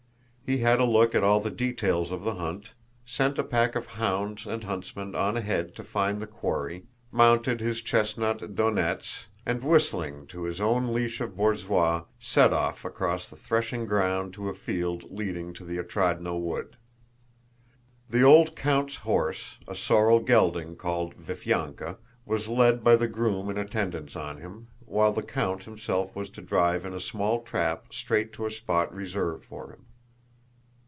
[0.43, 2.71] He had a look at all the details of the hunt,
[3.05, 7.81] sent a pack of hounds and huntsmen on ahead to find the quarry, mounted his
[7.81, 13.85] chestnut Donéts, and whistling to his own leash of borzois, set off across the threshing
[13.85, 16.75] ground to a field leading to the Otrádnoe wood.
[18.09, 21.95] The old count's horse, a sorrel gelding called Viflyánka,
[22.25, 26.41] was led by the groom in attendance on him, while the count himself was to
[26.41, 29.85] drive in a small trap straight to a spot reserved for him.